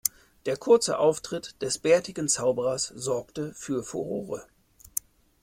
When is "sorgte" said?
2.87-3.53